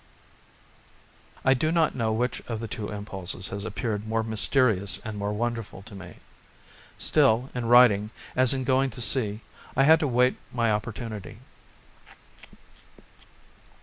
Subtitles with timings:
[1.45, 5.31] I do not know which of the two impulses has appeared more mysterious and more
[5.31, 6.15] wonderful to me.
[6.97, 9.41] Still, in writing, as in going to sea,
[9.77, 11.37] I had to wait my opportunity.